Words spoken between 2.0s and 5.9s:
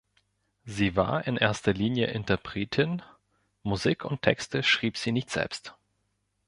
Interpretin, Musik und Texte schrieb sie nicht selbst.